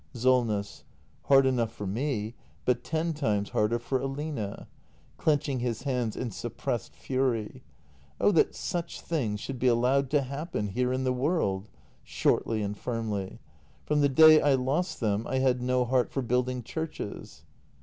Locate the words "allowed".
9.67-10.09